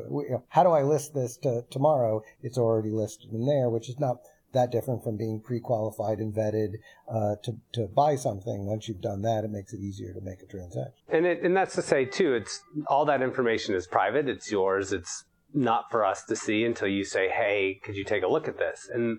[0.49, 2.23] how do I list this to tomorrow?
[2.43, 4.19] it's already listed in there, which is not
[4.53, 6.75] that different from being pre-qualified and vetted
[7.13, 8.65] uh, to to buy something.
[8.65, 11.05] Once you've done that, it makes it easier to make a transaction.
[11.09, 14.29] And it, and that's to say too, it's all that information is private.
[14.29, 14.93] It's yours.
[14.93, 18.49] It's not for us to see until you say, "Hey, could you take a look
[18.49, 19.19] at this?" And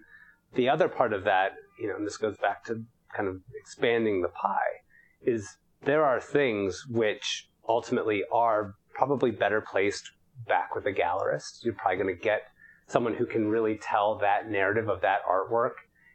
[0.56, 2.84] the other part of that, you know, and this goes back to
[3.16, 4.84] kind of expanding the pie,
[5.22, 10.12] is there are things which ultimately are probably better placed
[10.48, 11.64] back with a gallerist.
[11.64, 12.44] You're probably going to get
[12.88, 15.74] someone who can really tell that narrative of that artwork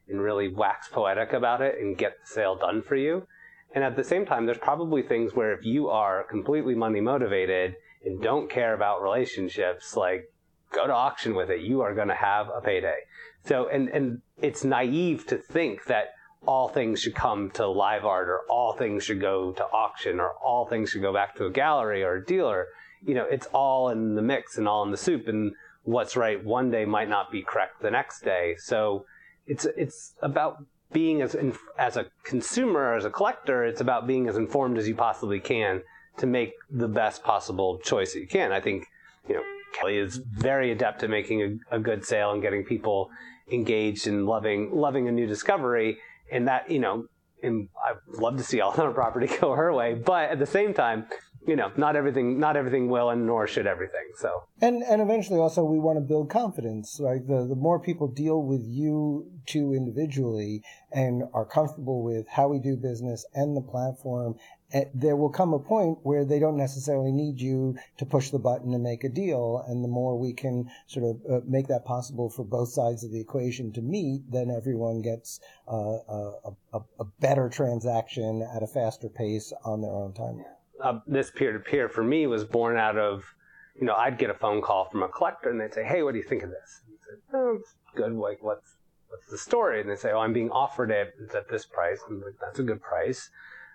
[0.09, 3.26] and really wax poetic about it and get the sale done for you.
[3.74, 7.76] And at the same time, there's probably things where if you are completely money motivated
[8.04, 10.30] and don't care about relationships, like
[10.72, 12.98] go to auction with it, you are going to have a payday.
[13.44, 16.14] So, and, and it's naive to think that
[16.46, 20.66] all things should come to LiveArt or all things should go to auction or all
[20.66, 22.68] things should go back to a gallery or a dealer.
[23.07, 25.28] You know, it's all in the mix and all in the soup.
[25.28, 25.52] And
[25.85, 28.57] what's right one day might not be correct the next day.
[28.59, 29.07] So
[29.46, 31.37] it's it's about being as
[31.78, 35.83] as a consumer, as a collector, it's about being as informed as you possibly can
[36.18, 38.52] to make the best possible choice that you can.
[38.52, 38.87] I think
[39.28, 39.42] you know
[39.74, 43.11] Kelly is very adept at making a, a good sale and getting people
[43.50, 45.98] engaged and loving loving a new discovery,
[46.30, 47.06] and that you know.
[47.42, 50.72] And I'd love to see all our property go her way, but at the same
[50.72, 51.06] time,
[51.46, 54.09] you know, not everything, not everything will, and nor should everything.
[54.16, 56.98] So, and and eventually, also, we want to build confidence.
[57.02, 62.48] Right, the the more people deal with you two individually and are comfortable with how
[62.48, 64.37] we do business and the platform,
[64.72, 68.38] eh, there will come a point where they don't necessarily need you to push the
[68.38, 69.62] button and make a deal.
[69.66, 73.12] And the more we can sort of uh, make that possible for both sides of
[73.12, 78.66] the equation to meet, then everyone gets uh, a, a, a better transaction at a
[78.66, 80.44] faster pace on their own time
[80.82, 83.24] uh, this peer to peer for me was born out of,
[83.78, 86.12] you know, I'd get a phone call from a collector and they'd say, "Hey, what
[86.12, 88.12] do you think of this?" And I'd say, "Oh, it's good.
[88.12, 88.76] Like, what's
[89.08, 91.14] what's the story?" And they say, "Oh, I'm being offered it.
[91.34, 93.30] At this price." And I'm like, "That's a good price.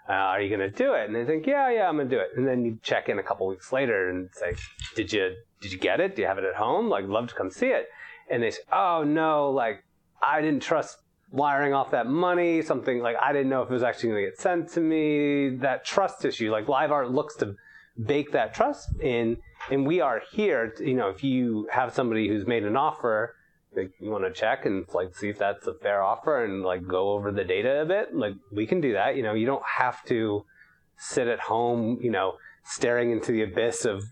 [0.07, 2.15] Uh, are you going to do it?" And they think, "Yeah, yeah, I'm going to
[2.15, 4.55] do it." And then you check in a couple weeks later and say,
[4.95, 6.15] "Did you did you get it?
[6.15, 6.89] Do you have it at home?
[6.89, 7.87] Like, love to come see it."
[8.29, 9.83] And they say, "Oh no, like
[10.21, 10.97] I didn't trust
[11.31, 14.29] wiring off that money, something like I didn't know if it was actually going to
[14.31, 15.49] get sent to me.
[15.57, 17.55] That trust issue, like LiveArt looks to
[18.03, 19.37] bake that trust in,
[19.69, 20.69] and we are here.
[20.77, 23.35] To, you know, if you have somebody who's made an offer,
[23.75, 26.87] like you want to check and like see if that's a fair offer and like
[26.87, 29.15] go over the data a bit, like we can do that.
[29.15, 30.45] You know, you don't have to
[30.97, 32.35] sit at home, you know,
[32.69, 34.03] staring into the abyss of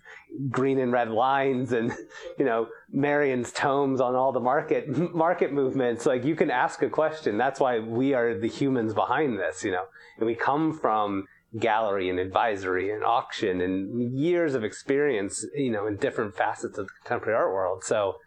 [0.50, 1.94] green and red lines and
[2.38, 6.06] you know Marion's tomes on all the market market movements.
[6.06, 7.38] Like you can ask a question.
[7.38, 9.86] That's why we are the humans behind this you know.
[10.18, 11.28] And we come from
[11.58, 16.88] gallery and advisory and auction and years of experience you know in different facets of
[16.88, 17.84] the contemporary art world.
[17.84, 18.18] So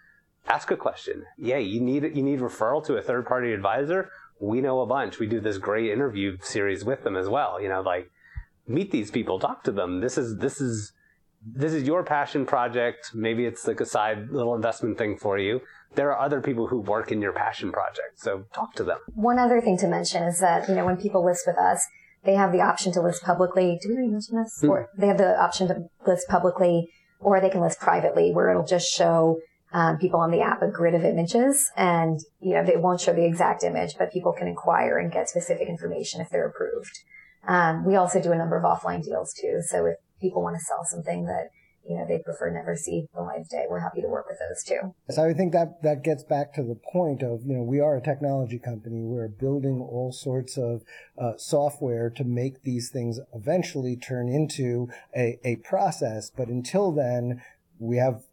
[0.47, 1.25] ask a question.
[1.37, 4.11] Yeah you need you need referral to a third party advisor?
[4.39, 5.19] We know a bunch.
[5.19, 8.11] We do this great interview series with them as well you know like
[8.71, 10.93] meet these people talk to them this is this is
[11.45, 13.13] this is your passion project.
[13.15, 15.61] Maybe it's like a side little investment thing for you.
[15.95, 18.19] There are other people who work in your passion project.
[18.19, 18.99] So talk to them.
[19.15, 21.87] One other thing to mention is that, you know, when people list with us,
[22.25, 23.79] they have the option to list publicly.
[23.83, 24.59] Do we already mention this?
[24.59, 24.71] Mm-hmm.
[24.71, 28.67] Or they have the option to list publicly or they can list privately where it'll
[28.67, 29.41] just show
[29.73, 33.15] um, people on the app a grid of images and, you know, they won't show
[33.15, 36.99] the exact image, but people can inquire and get specific information if they're approved.
[37.47, 39.61] Um, we also do a number of offline deals too.
[39.67, 41.51] So if people want to sell something that
[41.89, 44.39] you know they prefer never see the light of day we're happy to work with
[44.39, 44.95] those too.
[45.09, 47.97] So i think that that gets back to the point of you know we are
[47.97, 49.03] a technology company.
[49.03, 50.83] We're building all sorts of
[51.19, 56.31] uh, software to make these things eventually turn into a, a process.
[56.31, 57.43] But until then
[57.79, 58.25] we have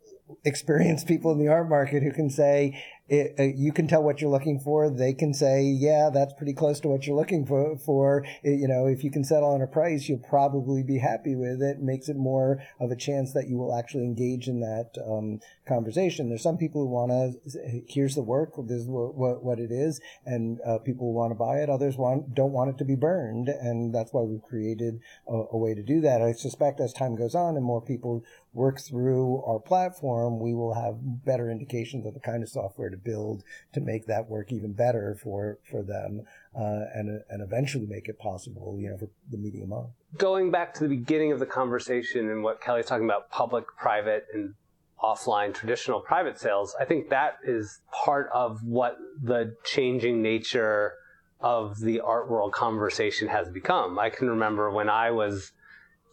[0.44, 4.20] experienced people in the art market who can say it, uh, you can tell what
[4.20, 4.90] you're looking for.
[4.90, 7.78] They can say, yeah, that's pretty close to what you're looking for.
[7.78, 11.62] For you know, if you can settle on a price, you'll probably be happy with
[11.62, 11.80] it.
[11.80, 16.28] Makes it more of a chance that you will actually engage in that um, conversation.
[16.28, 17.82] There's some people who want to.
[17.88, 18.54] Here's the work.
[18.68, 21.70] This is what what, what it is, and uh, people want to buy it.
[21.70, 25.58] Others want don't want it to be burned, and that's why we've created a, a
[25.58, 26.22] way to do that.
[26.22, 28.26] I suspect as time goes on and more people
[28.58, 32.98] work through our platform, we will have better indications of the kind of software to
[32.98, 36.24] build to make that work even better for for them,
[36.56, 39.72] uh, and and eventually make it possible, you know, for the medium.
[40.18, 44.26] Going back to the beginning of the conversation and what Kelly's talking about, public, private,
[44.34, 44.56] and
[45.02, 50.94] offline traditional private sales, I think that is part of what the changing nature
[51.40, 54.00] of the art world conversation has become.
[54.00, 55.52] I can remember when I was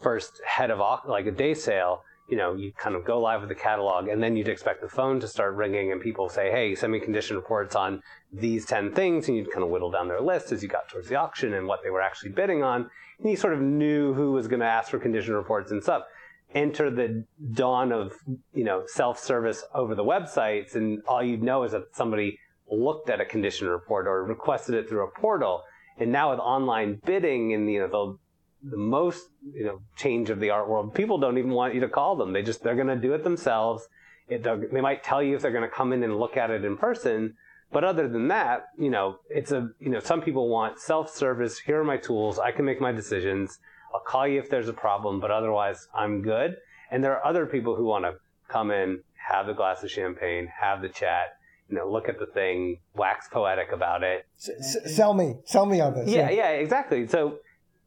[0.02, 3.48] first head of like a day sale you know, you kind of go live with
[3.50, 6.74] the catalog, and then you'd expect the phone to start ringing, and people say, "Hey,
[6.74, 8.02] send me condition reports on
[8.32, 11.08] these ten things," and you'd kind of whittle down their list as you got towards
[11.08, 14.32] the auction and what they were actually bidding on, and you sort of knew who
[14.32, 16.04] was going to ask for condition reports and stuff.
[16.54, 18.14] Enter the dawn of
[18.54, 22.38] you know self-service over the websites, and all you'd know is that somebody
[22.70, 25.62] looked at a condition report or requested it through a portal.
[25.98, 28.18] And now with online bidding and you know
[28.70, 30.94] the most you know change of the art world.
[30.94, 32.32] People don't even want you to call them.
[32.32, 33.86] They just they're going to do it themselves.
[34.28, 34.42] It,
[34.72, 36.78] they might tell you if they're going to come in and look at it in
[36.78, 37.34] person,
[37.70, 41.58] but other than that, you know, it's a you know some people want self-service.
[41.58, 42.38] Here are my tools.
[42.38, 43.58] I can make my decisions.
[43.94, 46.56] I'll call you if there's a problem, but otherwise I'm good.
[46.90, 48.14] And there are other people who want to
[48.48, 51.36] come in, have a glass of champagne, have the chat,
[51.68, 54.26] you know, look at the thing, wax poetic about it.
[54.36, 56.08] S- sell me, sell me on this.
[56.08, 57.06] Yeah, yeah, yeah, exactly.
[57.08, 57.38] So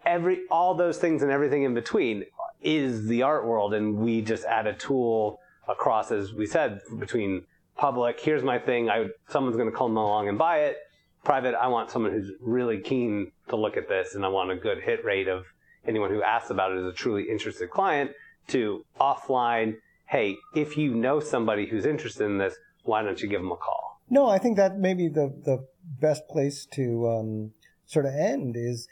[0.07, 2.23] every all those things and everything in between
[2.61, 7.45] is the art world, and we just add a tool across, as we said, between
[7.75, 8.19] public.
[8.19, 8.89] Here's my thing.
[8.89, 10.77] I someone's going to come along and buy it.
[11.23, 11.53] Private.
[11.55, 14.81] I want someone who's really keen to look at this, and I want a good
[14.81, 15.45] hit rate of
[15.85, 18.11] anyone who asks about it as a truly interested client.
[18.47, 19.75] To offline.
[20.05, 23.57] Hey, if you know somebody who's interested in this, why don't you give them a
[23.57, 23.99] call?
[24.09, 25.67] No, I think that maybe the the
[25.99, 27.51] best place to um,
[27.85, 28.87] sort of end is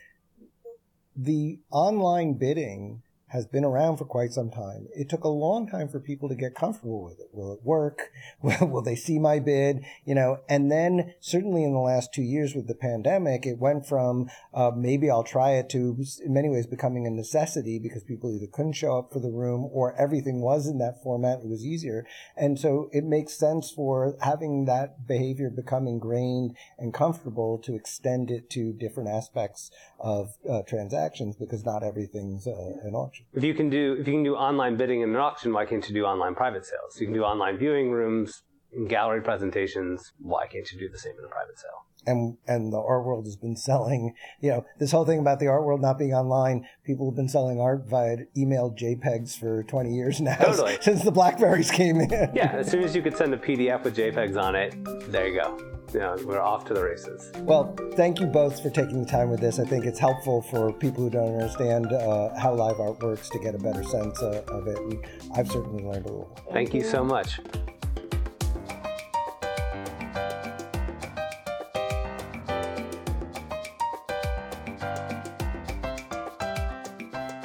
[1.16, 3.02] the online bidding
[3.36, 4.88] has been around for quite some time.
[4.96, 7.28] It took a long time for people to get comfortable with it.
[7.34, 8.12] Will it work?
[8.42, 9.84] Will they see my bid?
[10.06, 13.86] You know, and then certainly in the last two years with the pandemic, it went
[13.86, 18.32] from uh, maybe I'll try it to in many ways becoming a necessity because people
[18.32, 21.40] either couldn't show up for the room or everything was in that format.
[21.40, 22.08] It was easier.
[22.38, 28.32] And so it makes sense for having that behavior become ingrained and comfortable to extend
[28.32, 33.25] it to different aspects of uh, transactions because not everything's uh, an auction.
[33.34, 35.88] If you can do if you can do online bidding in an auction, why can't
[35.88, 37.00] you do online private sales?
[37.00, 38.44] You can do online viewing rooms,
[38.88, 40.14] gallery presentations.
[40.20, 41.86] Why can't you do the same in a private sale?
[42.06, 44.14] And and the art world has been selling.
[44.40, 46.68] You know, this whole thing about the art world not being online.
[46.84, 50.36] People have been selling art via email JPEGs for 20 years now.
[50.40, 50.78] Totally.
[50.82, 52.10] Since the Blackberries came in.
[52.36, 54.76] Yeah, as soon as you could send a PDF with JPEGs on it,
[55.12, 55.58] there you go.
[55.94, 57.32] You know, we're off to the races.
[57.38, 59.60] Well, thank you both for taking the time with this.
[59.60, 63.56] I think it's helpful for people who don't understand uh, how LiveArt works to get
[63.56, 64.78] a better sense uh, of it.
[64.78, 66.38] And I've certainly learned a little.
[66.52, 67.40] Thank you so much.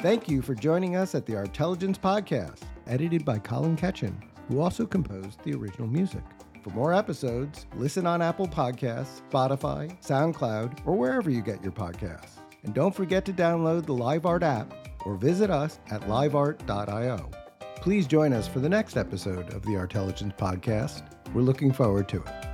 [0.01, 4.15] Thank you for joining us at the Artelligence Podcast, edited by Colin Ketchen,
[4.47, 6.23] who also composed the original music.
[6.63, 12.39] For more episodes, listen on Apple Podcasts, Spotify, SoundCloud, or wherever you get your podcasts.
[12.63, 14.73] And don't forget to download the LiveArt app
[15.05, 17.29] or visit us at liveart.io.
[17.75, 21.03] Please join us for the next episode of the Artelligence Podcast.
[21.31, 22.50] We're looking forward to it.